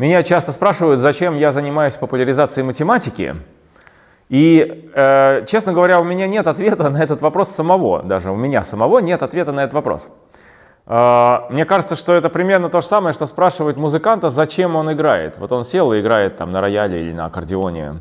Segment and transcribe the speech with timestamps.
[0.00, 3.36] Меня часто спрашивают, зачем я занимаюсь популяризацией математики.
[4.30, 8.02] И, э, честно говоря, у меня нет ответа на этот вопрос самого.
[8.02, 10.08] Даже у меня самого нет ответа на этот вопрос.
[10.86, 15.36] Э, мне кажется, что это примерно то же самое, что спрашивать музыканта, зачем он играет.
[15.36, 18.00] Вот он сел и играет там на рояле или на аккордеоне.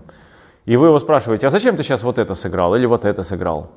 [0.63, 3.71] И вы его спрашиваете, а зачем ты сейчас вот это сыграл или вот это сыграл?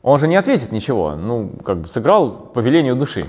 [0.00, 1.16] Он же не ответит ничего.
[1.16, 3.26] Ну, как бы сыграл по велению души.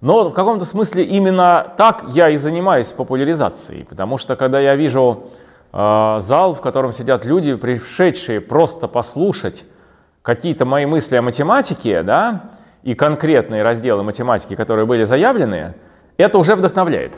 [0.00, 5.30] Но в каком-то смысле именно так я и занимаюсь популяризацией, потому что когда я вижу
[5.72, 9.64] э, зал, в котором сидят люди, пришедшие просто послушать
[10.22, 12.44] какие-то мои мысли о математике, да,
[12.84, 15.74] и конкретные разделы математики, которые были заявлены,
[16.16, 17.14] это уже вдохновляет.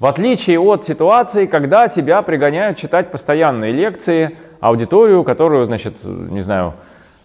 [0.00, 6.74] В отличие от ситуации, когда тебя пригоняют читать постоянные лекции, аудиторию, которую, значит, не знаю,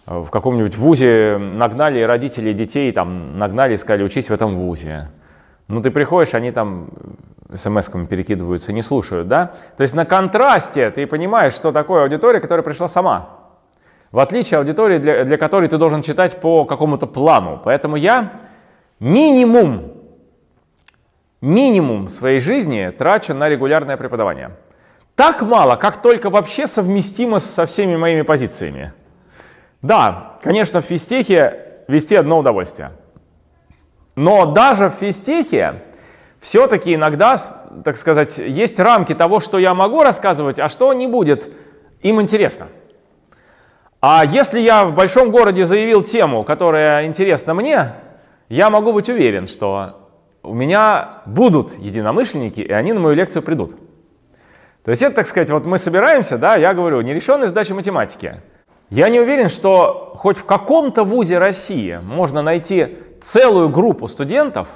[0.06, 5.08] в каком-нибудь вузе нагнали родители детей, там, нагнали сказали, учись в этом вузе.
[5.66, 6.90] Ну, ты приходишь, они там
[7.50, 9.54] смс-ками перекидываются, не слушают, да?
[9.76, 13.30] То есть на контрасте ты понимаешь, что такое аудитория, которая пришла сама.
[14.12, 17.60] В отличие от аудитории, для, для которой ты должен читать по какому-то плану.
[17.64, 18.32] Поэтому я
[19.00, 19.92] минимум,
[21.40, 24.50] минимум своей жизни трачу на регулярное преподавание.
[25.16, 28.92] Так мало, как только вообще совместимо со всеми моими позициями.
[29.84, 32.92] Да, конечно, в физтехе вести одно удовольствие.
[34.16, 35.82] Но даже в физтехе
[36.40, 37.36] все-таки иногда,
[37.84, 41.50] так сказать, есть рамки того, что я могу рассказывать, а что не будет
[42.00, 42.68] им интересно.
[44.00, 47.92] А если я в большом городе заявил тему, которая интересна мне,
[48.48, 50.08] я могу быть уверен, что
[50.42, 53.76] у меня будут единомышленники, и они на мою лекцию придут.
[54.82, 58.40] То есть это, так сказать, вот мы собираемся, да, я говорю, нерешенная задача математики–
[58.94, 64.68] я не уверен, что хоть в каком-то вузе России можно найти целую группу студентов,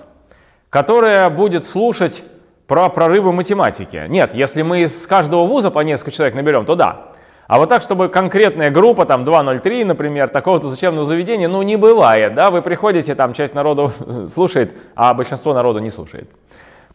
[0.70, 2.24] которая будет слушать
[2.66, 4.06] про прорывы математики.
[4.08, 7.12] Нет, если мы из каждого вуза по несколько человек наберем, то да.
[7.46, 12.34] А вот так, чтобы конкретная группа, там 203, например, такого-то учебного заведения, ну не бывает,
[12.34, 13.92] да, вы приходите, там часть народу
[14.28, 16.28] слушает, а большинство народу не слушает.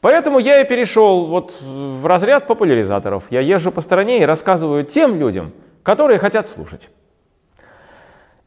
[0.02, 3.24] Поэтому я и перешел вот в разряд популяризаторов.
[3.30, 5.54] Я езжу по стране и рассказываю тем людям,
[5.84, 6.90] которые хотят слушать.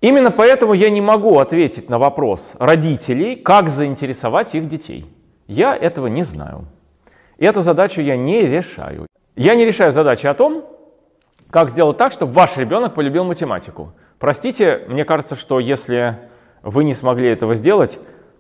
[0.07, 5.05] Именно поэтому я не могу ответить на вопрос родителей, как заинтересовать их детей.
[5.49, 6.67] Я этого не знаю.
[7.39, 9.09] И эту задачу я не решаю.
[9.35, 10.65] Я не решаю задачи о том,
[11.51, 13.95] как сделать так, чтобы ваш ребенок полюбил математику.
[14.21, 16.17] Простите, мне кажется, что если
[16.63, 17.99] вы не смогли этого сделать,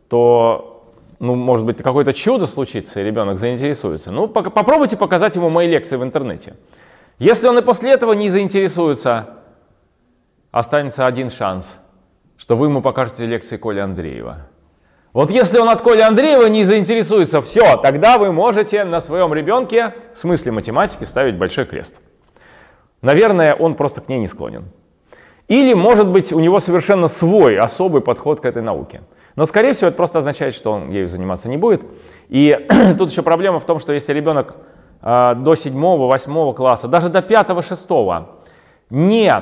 [0.08, 4.12] то, ну, может быть, какое-то чудо случится, и ребенок заинтересуется.
[4.12, 6.54] Ну, попробуйте показать ему мои лекции в интернете.
[7.18, 9.30] Если он и после этого не заинтересуется,
[10.58, 11.68] останется один шанс,
[12.38, 14.46] что вы ему покажете лекции Коли Андреева.
[15.12, 19.94] Вот если он от Коли Андреева не заинтересуется, все, тогда вы можете на своем ребенке
[20.14, 22.00] в смысле математики ставить большой крест.
[23.02, 24.64] Наверное, он просто к ней не склонен.
[25.46, 29.02] Или, может быть, у него совершенно свой особый подход к этой науке.
[29.36, 31.82] Но, скорее всего, это просто означает, что он ею заниматься не будет.
[32.30, 32.66] И
[32.98, 34.56] тут еще проблема в том, что если ребенок
[35.02, 38.26] э, до 7-8 класса, даже до 5-6
[38.88, 39.32] не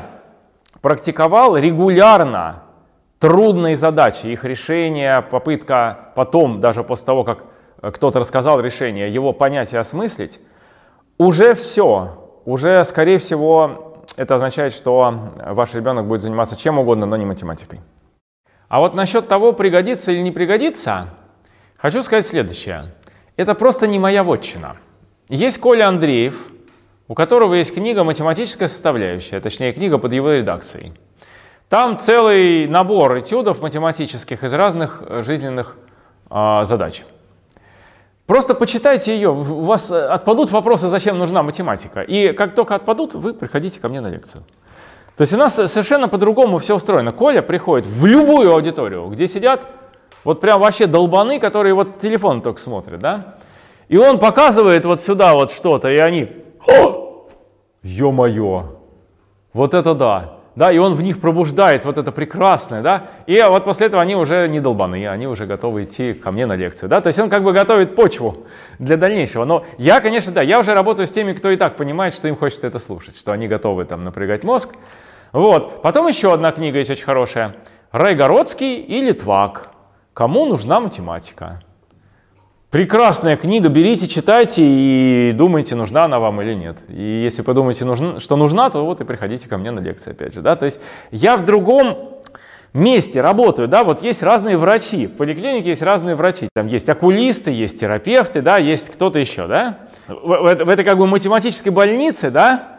[0.84, 2.64] практиковал регулярно
[3.18, 7.44] трудные задачи, их решение, попытка потом, даже после того, как
[7.80, 10.38] э, кто-то рассказал решение, его понять и осмыслить,
[11.16, 17.16] уже все, уже, скорее всего, это означает, что ваш ребенок будет заниматься чем угодно, но
[17.16, 17.80] не математикой.
[18.68, 21.06] А вот насчет того, пригодится или не пригодится,
[21.78, 22.92] хочу сказать следующее.
[23.38, 24.76] Это просто не моя вотчина.
[25.30, 26.46] Есть Коля Андреев,
[27.08, 30.92] у которого есть книга «Математическая составляющая», точнее книга под его редакцией.
[31.68, 35.76] Там целый набор этюдов математических из разных э, жизненных
[36.30, 37.04] э, задач.
[38.26, 42.00] Просто почитайте ее, у вас э, отпадут вопросы, зачем нужна математика.
[42.00, 44.44] И как только отпадут, вы приходите ко мне на лекцию.
[45.16, 47.12] То есть у нас совершенно по-другому все устроено.
[47.12, 49.66] Коля приходит в любую аудиторию, где сидят
[50.24, 53.36] вот прям вообще долбаны, которые вот телефон только смотрят, да?
[53.88, 56.43] И он показывает вот сюда вот что-то, и они
[57.82, 58.78] ё-моё,
[59.52, 60.30] вот это да.
[60.56, 64.14] Да, и он в них пробуждает вот это прекрасное, да, и вот после этого они
[64.14, 67.28] уже не долбаны, они уже готовы идти ко мне на лекцию, да, то есть он
[67.28, 68.44] как бы готовит почву
[68.78, 72.14] для дальнейшего, но я, конечно, да, я уже работаю с теми, кто и так понимает,
[72.14, 74.76] что им хочется это слушать, что они готовы там напрягать мозг,
[75.32, 77.56] вот, потом еще одна книга есть очень хорошая,
[77.90, 79.70] Райгородский и Литвак,
[80.12, 81.62] кому нужна математика,
[82.74, 86.76] Прекрасная книга, берите, читайте и думайте, нужна она вам или нет.
[86.88, 87.84] И если подумаете,
[88.18, 90.42] что нужна, то вот и приходите ко мне на лекции опять же.
[90.42, 90.56] Да?
[90.56, 90.80] То есть
[91.12, 92.18] я в другом,
[92.72, 97.52] вместе работают, да, вот есть разные врачи, в поликлинике есть разные врачи, там есть окулисты,
[97.52, 99.78] есть терапевты, да, есть кто-то еще, да.
[100.08, 102.73] В, в, в этой как бы математической больнице, да,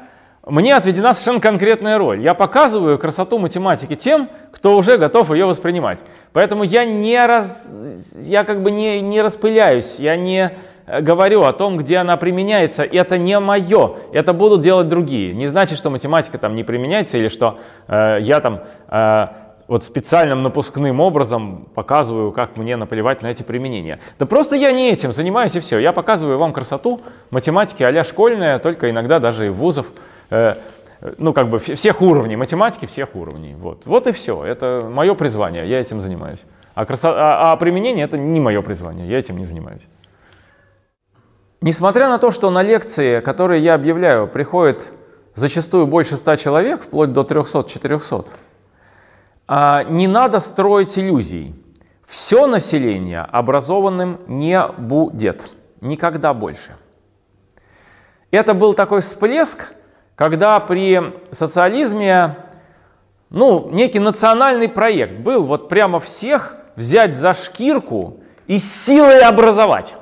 [0.45, 2.21] мне отведена совершенно конкретная роль.
[2.21, 5.99] Я показываю красоту математики тем, кто уже готов ее воспринимать.
[6.33, 7.67] Поэтому я не раз,
[8.15, 10.51] я как бы не, не распыляюсь, я не
[10.85, 12.83] э, говорю о том, где она применяется.
[12.83, 15.33] Это не мое, это будут делать другие.
[15.33, 19.27] Не значит, что математика там не применяется или что э, я там э,
[19.67, 23.99] вот специальным напускным образом показываю, как мне наплевать на эти применения.
[24.19, 25.79] Да просто я не этим занимаюсь и все.
[25.79, 27.01] Я показываю вам красоту
[27.31, 29.87] математики а школьная, только иногда даже и вузов.
[30.29, 30.55] Э,
[31.17, 33.55] ну, как бы всех уровней, математики всех уровней.
[33.55, 34.43] Вот, вот и все.
[34.43, 36.43] Это мое призвание, я этим занимаюсь.
[36.73, 37.13] А, красо...
[37.15, 39.83] а, а применение это не мое призвание, я этим не занимаюсь.
[41.61, 44.87] Несмотря на то, что на лекции, которые я объявляю, приходит
[45.35, 48.27] зачастую больше ста человек, вплоть до 300-400,
[49.47, 51.55] а, не надо строить иллюзий.
[52.07, 55.49] Все население образованным не будет.
[55.81, 56.75] Никогда больше.
[58.31, 59.73] Это был такой всплеск,
[60.15, 62.37] когда при социализме
[63.29, 68.17] ну, некий национальный проект был вот прямо всех взять за шкирку
[68.47, 69.95] и силой образовать.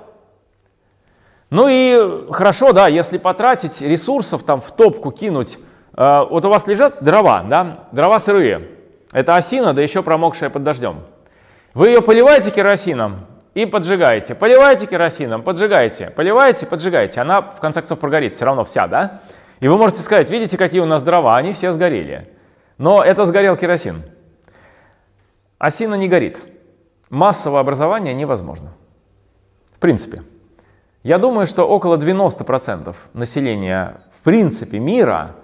[1.49, 5.57] Ну и хорошо, да, если потратить ресурсов, там в топку кинуть,
[5.95, 8.69] э, вот у вас лежат дрова, да, дрова сырые,
[9.11, 11.01] это осина, да еще промокшая под дождем.
[11.75, 17.99] Вы ее поливаете керосином и поджигаете, поливаете керосином, поджигаете, поливаете, поджигаете, она в конце концов
[17.99, 19.21] прогорит все равно вся, да?
[19.63, 22.27] И вы можете сказать, видите, какие у нас дрова, они все сгорели.
[22.77, 24.03] Но это сгорел керосин.
[25.57, 26.41] Осина не горит.
[27.09, 28.73] Массовое образование невозможно.
[29.73, 30.23] В принципе.
[31.01, 35.37] Я думаю, что около 90% населения в принципе мира,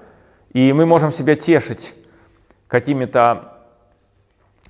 [0.51, 1.95] и мы можем себя тешить
[2.67, 3.53] какими-то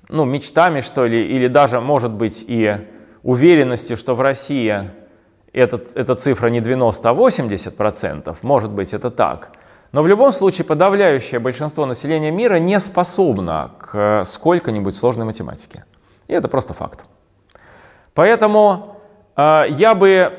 [0.08, 2.86] ну, мечтами, что ли, или даже, может быть, и
[3.24, 4.92] уверенностью, что в России
[5.52, 9.52] этот, эта цифра не 90, а 80 процентов, может быть это так.
[9.92, 15.84] Но в любом случае подавляющее большинство населения мира не способно к сколько-нибудь сложной математике.
[16.28, 17.00] И это просто факт.
[18.14, 18.96] Поэтому
[19.36, 20.32] э, я бы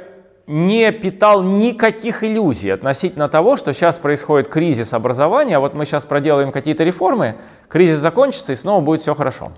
[0.47, 6.03] не питал никаких иллюзий относительно того, что сейчас происходит кризис образования, а вот мы сейчас
[6.05, 7.35] проделаем какие-то реформы,
[7.67, 9.51] кризис закончится и снова будет все хорошо.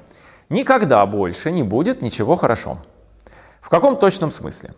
[0.50, 2.80] Никогда больше не будет ничего хорошо.
[3.62, 4.72] В каком точном смысле?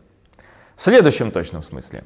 [0.75, 2.03] В следующем точном смысле.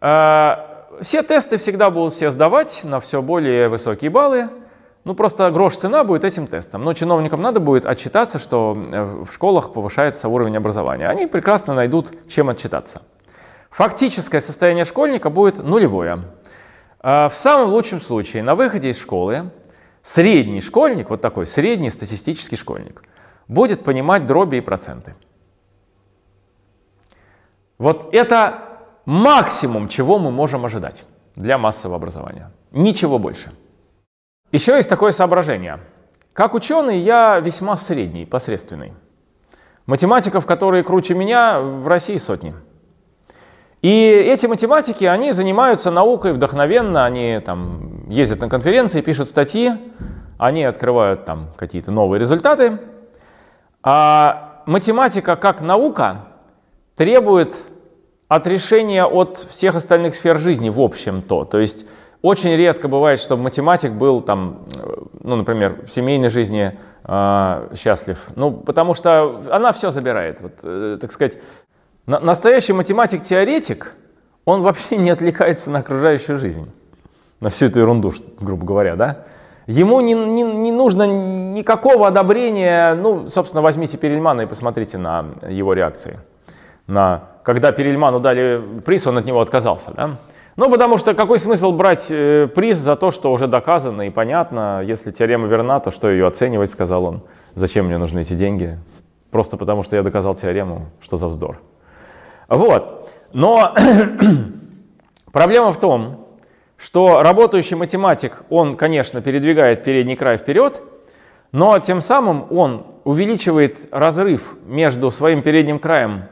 [0.00, 4.48] А, все тесты всегда будут все сдавать на все более высокие баллы.
[5.04, 6.84] Ну, просто грош цена будет этим тестом.
[6.84, 11.08] Но чиновникам надо будет отчитаться, что э, в школах повышается уровень образования.
[11.08, 13.02] Они прекрасно найдут, чем отчитаться.
[13.70, 16.24] Фактическое состояние школьника будет нулевое.
[17.00, 19.50] А, в самом лучшем случае на выходе из школы
[20.02, 23.02] средний школьник, вот такой средний статистический школьник,
[23.46, 25.14] будет понимать дроби и проценты.
[27.78, 28.58] Вот это
[29.04, 31.04] максимум, чего мы можем ожидать
[31.36, 32.50] для массового образования.
[32.72, 33.52] Ничего больше.
[34.50, 35.78] Еще есть такое соображение.
[36.32, 38.92] Как ученый я весьма средний, посредственный.
[39.86, 42.54] Математиков, которые круче меня, в России сотни.
[43.80, 49.72] И эти математики, они занимаются наукой вдохновенно, они там ездят на конференции, пишут статьи,
[50.36, 52.78] они открывают там какие-то новые результаты.
[53.82, 56.26] А математика как наука
[56.96, 57.54] требует
[58.28, 61.44] отрешения от всех остальных сфер жизни в общем-то.
[61.44, 61.86] То есть
[62.22, 64.60] очень редко бывает, чтобы математик был там,
[65.22, 68.18] ну, например, в семейной жизни э, счастлив.
[68.36, 70.40] Ну, потому что она все забирает.
[70.40, 71.38] Вот, э, так сказать,
[72.06, 73.94] на, настоящий математик-теоретик,
[74.44, 76.70] он вообще не отвлекается на окружающую жизнь,
[77.40, 79.24] на всю эту ерунду, грубо говоря, да?
[79.66, 82.94] Ему не, не, не нужно никакого одобрения.
[82.94, 86.18] Ну, собственно, возьмите Перельмана и посмотрите на его реакции
[86.88, 89.90] на, когда Перельману дали приз, он от него отказался.
[89.92, 90.18] Да?
[90.56, 94.82] Ну, потому что какой смысл брать э, приз за то, что уже доказано и понятно,
[94.84, 97.22] если теорема верна, то что ее оценивать, сказал он.
[97.54, 98.78] Зачем мне нужны эти деньги?
[99.30, 101.58] Просто потому, что я доказал теорему, что за вздор.
[102.48, 103.08] Вот.
[103.32, 103.74] Но
[105.32, 106.26] проблема в том,
[106.76, 110.82] что работающий математик, он, конечно, передвигает передний край вперед,
[111.52, 116.24] но тем самым он увеличивает разрыв между своим передним краем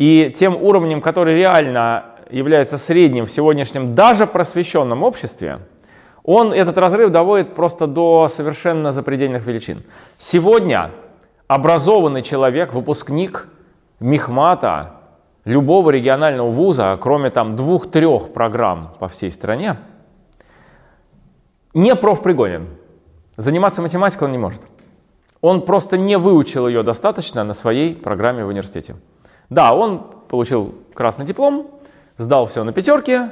[0.00, 5.58] и тем уровнем, который реально является средним в сегодняшнем даже просвещенном обществе,
[6.24, 9.82] он этот разрыв доводит просто до совершенно запредельных величин.
[10.16, 10.92] Сегодня
[11.48, 13.46] образованный человек, выпускник
[13.98, 14.92] Мехмата,
[15.44, 19.76] любого регионального вуза, кроме там двух-трех программ по всей стране,
[21.74, 22.68] не профпригоден.
[23.36, 24.62] Заниматься математикой он не может.
[25.42, 28.96] Он просто не выучил ее достаточно на своей программе в университете.
[29.50, 31.70] Да, он получил красный диплом,
[32.16, 33.30] сдал все на пятерке,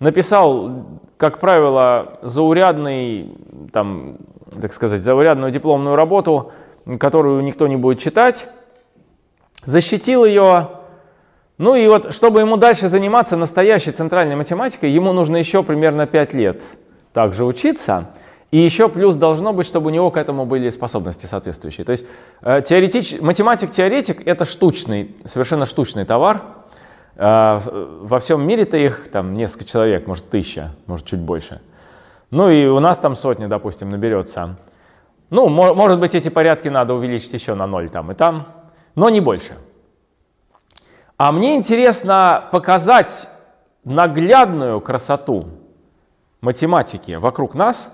[0.00, 0.86] написал,
[1.18, 3.36] как правило, заурядный,
[3.72, 4.16] там,
[4.60, 6.52] так сказать, заурядную дипломную работу,
[6.98, 8.48] которую никто не будет читать,
[9.64, 10.70] защитил ее,
[11.58, 16.32] ну и вот, чтобы ему дальше заниматься настоящей центральной математикой, ему нужно еще примерно 5
[16.32, 16.62] лет
[17.12, 18.10] также учиться.
[18.50, 21.84] И еще плюс должно быть, чтобы у него к этому были способности соответствующие.
[21.84, 22.06] То есть
[22.40, 26.42] э, теоретич, математик-теоретик это штучный, совершенно штучный товар.
[27.16, 27.60] Э,
[28.00, 31.60] во всем мире-то их там несколько человек, может тысяча, может чуть больше.
[32.30, 34.56] Ну и у нас там сотни, допустим, наберется.
[35.28, 38.46] Ну, может быть, эти порядки надо увеличить еще на ноль там и там,
[38.94, 39.58] но не больше.
[41.18, 43.28] А мне интересно показать
[43.84, 45.48] наглядную красоту
[46.40, 47.92] математики вокруг нас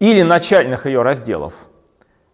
[0.00, 1.52] или начальных ее разделов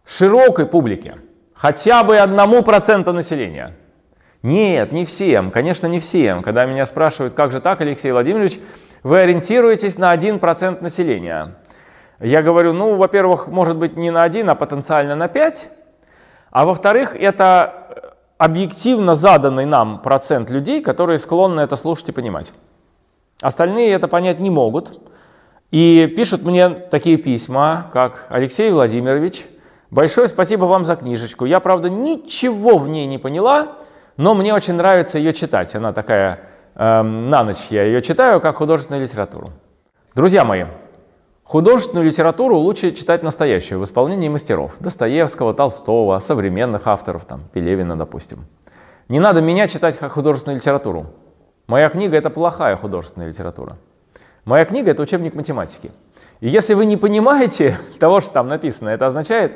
[0.07, 1.17] широкой публике,
[1.55, 3.77] хотя бы одному проценту населения.
[4.43, 6.43] Нет, не всем, конечно, не всем.
[6.43, 8.61] Когда меня спрашивают, как же так, Алексей Владимирович,
[9.03, 11.57] вы ориентируетесь на 1% населения.
[12.21, 15.69] Я говорю, ну, во-первых, может быть не на 1, а потенциально на 5.
[16.51, 22.53] А во-вторых, это объективно заданный нам процент людей, которые склонны это слушать и понимать.
[23.41, 25.01] Остальные это понять не могут.
[25.71, 29.47] И пишут мне такие письма, как «Алексей Владимирович,
[29.91, 31.45] большое спасибо вам за книжечку.
[31.45, 33.77] Я, правда, ничего в ней не поняла,
[34.17, 35.75] но мне очень нравится ее читать.
[35.75, 36.41] Она такая,
[36.75, 39.51] э, на ночь я ее читаю, как художественную литературу».
[40.15, 40.65] Друзья мои,
[41.47, 44.73] Художественную литературу лучше читать настоящую, в исполнении мастеров.
[44.81, 48.47] Достоевского, Толстого, современных авторов, там, Пелевина, допустим.
[49.09, 51.07] Не надо меня читать как художественную литературу.
[51.69, 53.77] Моя книга— это плохая художественная литература.
[54.47, 55.91] Моя книга— это учебник математики.
[56.39, 59.53] И если вы не понимаете того, что там написано, это означает,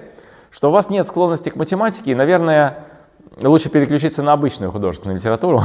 [0.50, 2.86] что у вас нет склонности к математике, и, наверное,
[3.40, 5.62] лучше переключиться на обычную художественную литературу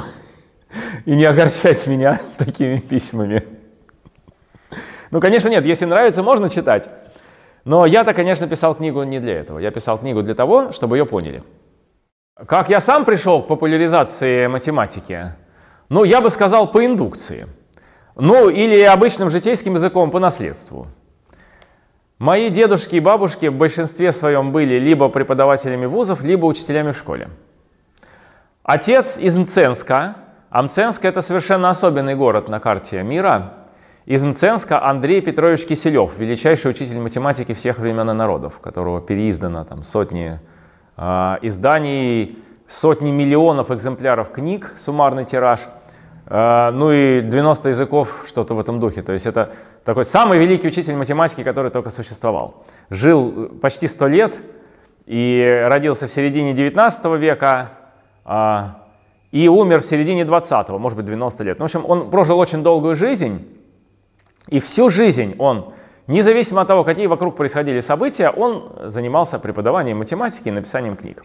[1.05, 3.43] и не огорчать меня такими письмами.
[5.09, 6.87] Ну, конечно, нет, если нравится, можно читать.
[7.63, 9.57] Но я-то, конечно, писал книгу не для этого.
[9.57, 11.41] Я писал книгу для того, чтобы ее поняли.
[12.45, 15.33] Как я сам пришел к популяризации математики?
[15.89, 17.47] Ну, я бы сказал, по индукции.
[18.15, 20.87] Ну, или обычным житейским языком по наследству.
[22.17, 27.29] Мои дедушки и бабушки в большинстве своем были либо преподавателями вузов, либо учителями в школе.
[28.63, 30.15] Отец из Мценска,
[30.49, 33.53] а Мценск это совершенно особенный город на карте мира–
[34.05, 39.83] из Мценска Андрей Петрович Киселев, величайший учитель математики всех времен и народов, которого переиздано там
[39.83, 40.39] сотни
[40.95, 45.61] э, изданий, сотни миллионов экземпляров книг, суммарный тираж,
[46.27, 49.03] ну и 90 языков, что-то в этом духе.
[49.03, 49.51] То есть это
[49.83, 52.63] такой самый великий учитель математики, который только существовал.
[52.89, 54.39] Жил почти 100 лет
[55.05, 57.71] и родился в середине 19 века,
[58.25, 58.63] э,
[59.31, 61.59] и умер в середине 20 может быть 90 лет.
[61.59, 63.47] Ну, в общем, он прожил очень долгую жизнь,
[64.47, 65.73] и всю жизнь он,
[66.07, 71.23] независимо от того, какие вокруг происходили события, он занимался преподаванием математики и написанием книг.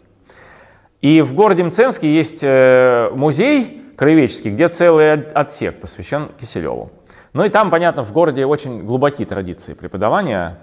[1.00, 6.90] И в городе Мценске есть э, музей краеведческий, где целый отсек посвящен Киселеву.
[7.34, 10.60] Ну и там, понятно, в городе очень глубокие традиции преподавания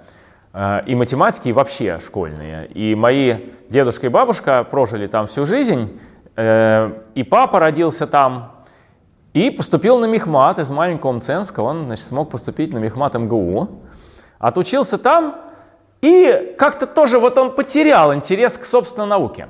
[0.54, 2.66] э, и математики, и вообще школьные.
[2.66, 3.36] И мои
[3.70, 6.00] дедушка и бабушка прожили там всю жизнь,
[6.36, 8.54] э, и папа родился там,
[9.34, 13.84] и поступил на мехмат из маленького Мценска, он значит, смог поступить на мехмат МГУ.
[14.40, 15.36] Отучился там,
[16.02, 19.48] и как-то тоже вот он потерял интерес к собственной науке.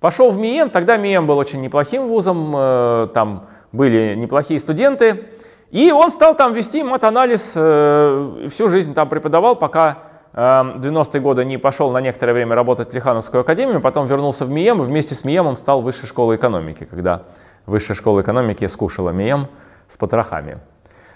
[0.00, 5.24] Пошел в МИЭМ, тогда МИЭМ был очень неплохим вузом, э, там были неплохие студенты.
[5.70, 9.98] И он стал там вести мат-анализ, э, всю жизнь там преподавал, пока
[10.32, 14.50] э, 90-е годы не пошел на некоторое время работать в Плехановскую академию, потом вернулся в
[14.50, 17.22] МИЭМ и вместе с МИЭМом стал высшей школой экономики, когда
[17.66, 19.48] Высшая школа экономики скушала МИЭМ
[19.88, 20.58] с потрохами.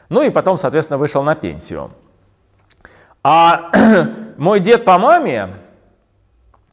[0.09, 1.93] Ну и потом, соответственно, вышел на пенсию.
[3.23, 3.71] А
[4.37, 5.51] мой дед по маме,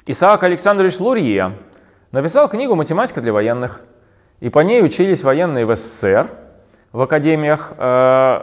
[0.08, 1.54] Исаак Александрович Лурье,
[2.12, 3.82] написал книгу «Математика для военных».
[4.40, 6.30] И по ней учились военные в СССР,
[6.92, 8.42] в академиях, э,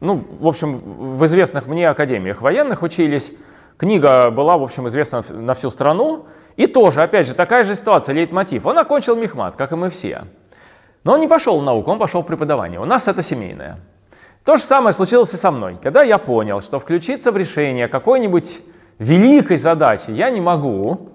[0.00, 3.32] ну, в общем, в известных мне академиях военных учились.
[3.76, 6.26] Книга была, в общем, известна на всю страну.
[6.56, 8.66] И тоже, опять же, такая же ситуация, лейтмотив.
[8.66, 10.24] Он окончил мехмат, как и мы все.
[11.04, 12.80] Но он не пошел в науку, он пошел в преподавание.
[12.80, 13.78] У нас это семейное.
[14.44, 15.78] То же самое случилось и со мной.
[15.82, 18.60] Когда я понял, что включиться в решение какой-нибудь
[18.98, 21.10] великой задачи я не могу,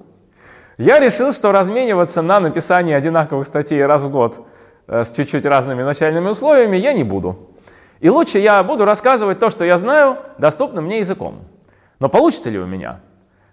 [0.83, 4.45] я решил, что размениваться на написание одинаковых статей раз в год
[4.87, 7.37] э, с чуть-чуть разными начальными условиями я не буду.
[8.01, 11.39] И лучше я буду рассказывать то, что я знаю, доступным мне языком.
[11.99, 12.99] Но получится ли у меня?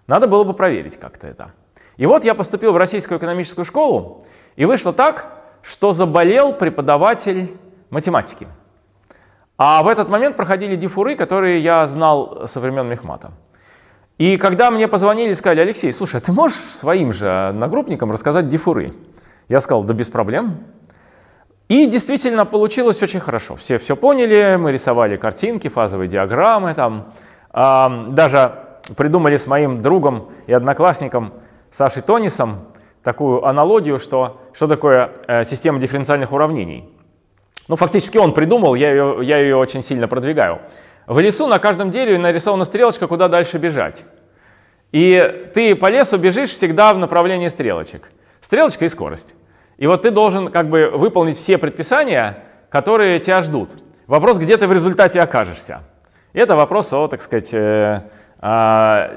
[0.09, 1.53] Надо было бы проверить как-то это.
[1.97, 4.25] И вот я поступил в Российскую экономическую школу,
[4.57, 5.27] и вышло так,
[5.63, 7.57] что заболел преподаватель
[7.91, 8.49] математики.
[9.57, 13.31] А в этот момент проходили дифуры, которые я знал со времен Мехмата.
[14.21, 18.51] И когда мне позвонили и сказали, Алексей, слушай, а ты можешь своим же одногруппникам рассказать
[18.51, 18.93] дифуры?
[19.49, 20.59] Я сказал, да без проблем.
[21.69, 23.57] И действительно получилось очень хорошо.
[23.57, 27.15] Все все поняли, мы рисовали картинки, фазовые диаграммы, там,
[27.55, 28.57] э, даже
[28.95, 31.33] придумали с моим другом и одноклассником
[31.71, 32.69] Сашей Тонисом
[33.03, 36.87] такую аналогию, что, что такое э, система дифференциальных уравнений.
[37.69, 40.61] Ну, фактически он придумал, я ее, я ее очень сильно продвигаю.
[41.11, 44.05] В лесу на каждом дереве нарисована стрелочка, куда дальше бежать.
[44.93, 48.13] И ты по лесу бежишь всегда в направлении стрелочек.
[48.41, 49.35] Стрелочка и скорость.
[49.77, 53.71] И вот ты должен как бы выполнить все предписания, которые тебя ждут.
[54.07, 55.81] Вопрос, где ты в результате окажешься.
[56.33, 58.03] Это вопрос о, так сказать, э,
[58.39, 59.09] о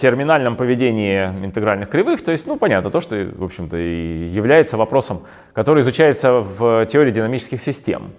[0.00, 2.24] терминальном поведении интегральных кривых.
[2.24, 7.60] То есть, ну, понятно, то, что, в общем-то, является вопросом, который изучается в теории динамических
[7.60, 8.12] систем.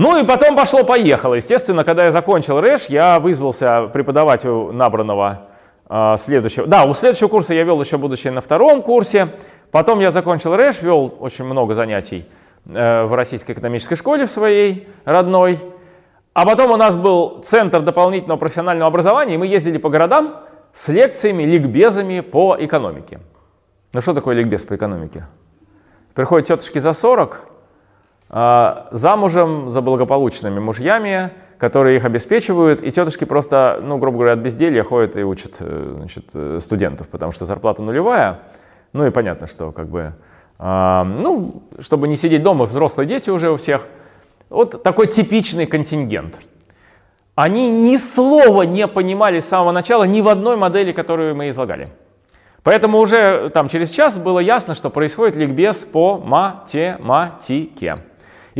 [0.00, 1.34] Ну и потом пошло-поехало.
[1.34, 5.48] Естественно, когда я закончил РЭШ, я вызвался преподавать у набранного
[5.90, 6.66] э, следующего.
[6.66, 9.34] Да, у следующего курса я вел еще будучи на втором курсе.
[9.70, 12.26] Потом я закончил РЭШ, вел очень много занятий
[12.66, 15.58] э, в Российской экономической школе в своей родной.
[16.32, 20.36] А потом у нас был центр дополнительного профессионального образования, и мы ездили по городам
[20.72, 23.20] с лекциями, ликбезами по экономике.
[23.92, 25.26] Ну что такое ликбез по экономике?
[26.14, 27.49] Приходят тетушки за 40, а,
[28.30, 34.82] замужем за благополучными мужьями, которые их обеспечивают, и тетушки просто, ну, грубо говоря, от безделья
[34.82, 38.40] ходят и учат э, значит, э, студентов, потому что зарплата нулевая.
[38.94, 40.14] Ну и понятно, что как бы,
[40.58, 43.86] э, ну, чтобы не сидеть дома, взрослые дети уже у всех.
[44.48, 46.38] Вот такой типичный контингент.
[47.34, 51.90] Они ни слова не понимали с самого начала ни в одной модели, которую мы излагали.
[52.62, 57.98] Поэтому уже там через час было ясно, что происходит ликбез по математике.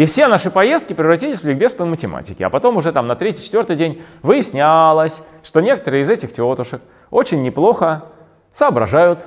[0.01, 2.47] И все наши поездки превратились в ликбез по математике.
[2.47, 8.05] А потом уже там на третий-четвертый день выяснялось, что некоторые из этих тетушек очень неплохо
[8.51, 9.27] соображают.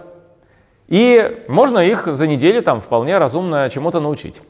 [0.87, 4.41] И можно их за неделю там вполне разумно чему-то научить.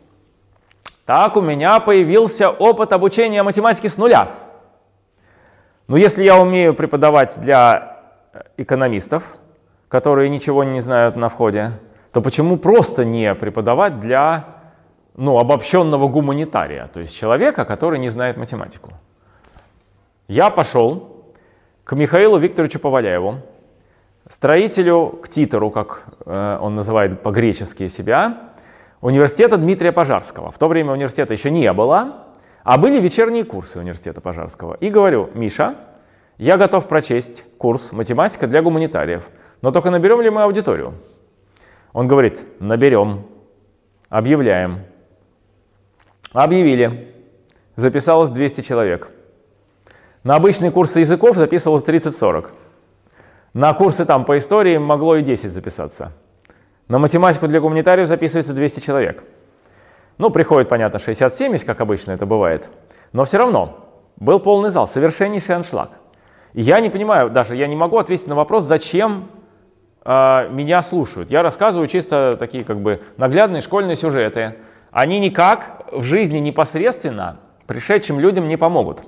[1.06, 4.30] Так у меня появился опыт обучения математики с нуля.
[5.90, 8.00] Но если я умею преподавать для
[8.56, 9.26] экономистов,
[9.90, 11.72] которые ничего не знают на входе,
[12.14, 14.53] то почему просто не преподавать для
[15.16, 18.94] ну, обобщенного гуманитария, то есть человека, который не знает математику.
[20.28, 21.26] Я пошел
[21.84, 23.40] к Михаилу Викторовичу Поваляеву,
[24.28, 28.52] строителю, к титору, как э, он называет по-гречески себя,
[29.02, 30.50] университета Дмитрия Пожарского.
[30.50, 32.28] В то время университета еще не было,
[32.64, 34.76] а были вечерние курсы университета Пожарского.
[34.76, 35.76] И говорю, Миша,
[36.38, 39.30] я готов прочесть курс «Математика для гуманитариев»,
[39.62, 40.96] но только наберем ли мы аудиторию?
[41.94, 43.26] Он говорит, наберем,
[44.10, 44.80] объявляем.
[46.34, 47.14] Объявили.
[47.76, 49.10] Записалось 200 человек.
[50.24, 52.50] На обычные курсы языков записывалось 30-40.
[53.54, 56.12] На курсы там по истории могло и 10 записаться.
[56.88, 59.24] На математику для гуманитариев записывается 200 человек.
[60.18, 62.70] Ну, приходит, понятно, 60-70, как обычно это бывает.
[63.12, 65.92] Но все равно был полный зал, совершеннейший аншлаг.
[66.54, 69.28] Я не понимаю, даже я не могу ответить на вопрос, зачем
[70.06, 71.32] э, меня слушают.
[71.32, 74.56] Я рассказываю чисто такие как бы наглядные школьные сюжеты.
[74.94, 79.00] Они никак в жизни непосредственно пришедшим людям не помогут.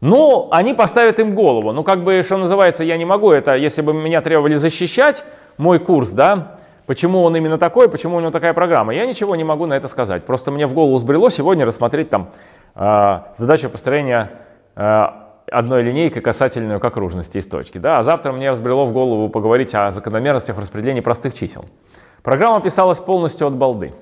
[0.00, 1.72] Ну, они поставят им голову.
[1.72, 5.24] Ну, как бы, что называется, я не могу это, если бы меня требовали защищать,
[5.56, 9.42] мой курс, да, почему он именно такой, почему у него такая программа, я ничего не
[9.42, 10.24] могу на это сказать.
[10.24, 12.28] Просто мне в голову сбрело сегодня рассмотреть там
[12.74, 14.30] э, задачу построения
[14.76, 15.06] э,
[15.50, 19.74] одной линейкой касательную к окружности из точки, да, а завтра мне взбрело в голову поговорить
[19.74, 21.64] о закономерностях распределения простых чисел.
[22.22, 23.94] Программа писалась полностью от балды.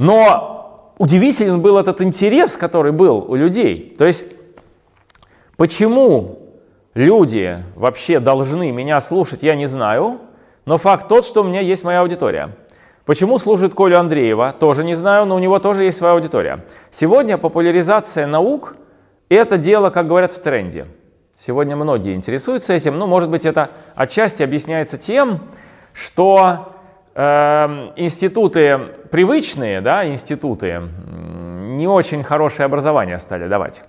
[0.00, 3.94] Но удивителен был этот интерес, который был у людей.
[3.96, 4.24] То есть
[5.60, 6.38] Почему
[6.94, 10.20] люди вообще должны меня слушать, я не знаю,
[10.64, 12.56] но факт тот, что у меня есть моя аудитория.
[13.04, 16.64] Почему служит Колю Андреева, тоже не знаю, но у него тоже есть своя аудитория.
[16.90, 18.74] Сегодня популяризация наук–
[19.28, 20.86] это дело, как говорят, в тренде.
[21.38, 25.42] Сегодня многие интересуются этим, ну, может быть, это отчасти объясняется тем,
[25.92, 26.72] что
[27.14, 28.78] институты
[29.10, 30.80] привычные, да, институты,
[31.80, 33.84] не очень хорошее образование стали давать.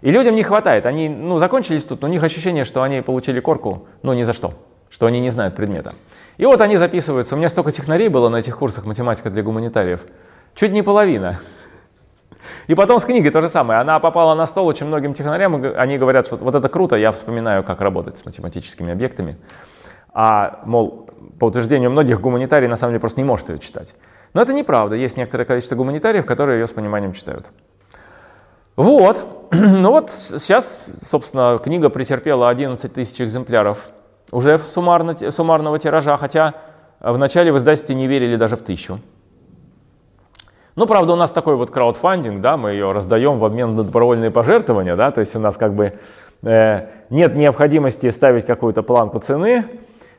[0.00, 0.86] И людям не хватает.
[0.86, 4.32] Они ну, закончились тут, но у них ощущение, что они получили корку, ну ни за
[4.32, 4.52] что,
[4.90, 5.94] что они не знают предмета.
[6.36, 7.34] И вот они записываются.
[7.34, 10.04] У меня столько технарей было на этих курсах математика для гуманитариев.
[10.54, 11.40] Чуть не половина.
[12.66, 13.80] И потом с книгой то же самое.
[13.80, 17.64] Она попала на стол очень многим технарям, они говорят, что вот это круто, я вспоминаю,
[17.64, 19.36] как работать с математическими объектами.
[20.14, 23.94] А, мол, по утверждению многих, гуманитарий на самом деле просто не может ее читать.
[24.32, 24.94] Но это неправда.
[24.96, 27.46] Есть некоторое количество гуманитариев, которые ее с пониманием читают.
[28.76, 29.50] Вот.
[29.54, 33.78] Ну вот сейчас, собственно, книга претерпела 11 тысяч экземпляров
[34.32, 36.54] уже суммарно, суммарного тиража, хотя
[36.98, 38.98] в начале в издательстве не верили даже в тысячу.
[40.74, 44.32] Ну, правда, у нас такой вот краудфандинг, да, мы ее раздаем в обмен на добровольные
[44.32, 45.92] пожертвования, да, то есть у нас как бы
[46.42, 49.66] э, нет необходимости ставить какую-то планку цены,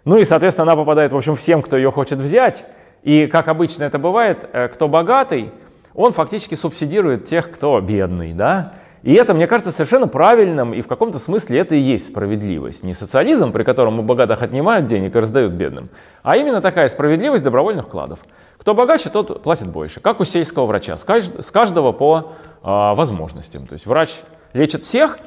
[0.05, 2.65] ну и, соответственно, она попадает, в общем, всем, кто ее хочет взять,
[3.03, 5.51] и, как обычно это бывает, э, кто богатый,
[5.93, 8.73] он фактически субсидирует тех, кто бедный, да,
[9.05, 12.81] и это, мне кажется, совершенно правильным, и в каком-то смысле это и есть справедливость.
[12.81, 15.89] Не социализм, при котором у богатых отнимают денег и раздают бедным,
[16.23, 18.17] а именно такая справедливость добровольных вкладов.
[18.57, 23.67] Кто богаче, тот платит больше, как у сельского врача, с каждого по а, возможностям.
[23.67, 24.09] То есть врач
[24.53, 25.19] лечит всех,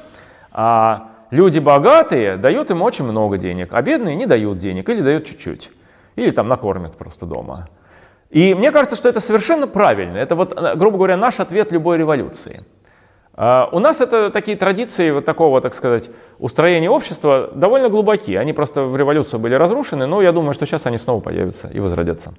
[0.51, 5.25] а люди богатые дают им очень много денег, а бедные не дают денег или дают
[5.25, 5.71] чуть-чуть.
[6.15, 7.69] Или там накормят просто дома.
[8.29, 10.17] И мне кажется, что это совершенно правильно.
[10.17, 12.63] Это вот, грубо говоря, наш ответ любой революции.
[13.33, 18.39] А, у нас это такие традиции вот такого, так сказать, устроения общества довольно глубокие.
[18.39, 21.79] Они просто в революцию были разрушены, но я думаю, что сейчас они снова появятся и
[21.79, 22.33] возродятся.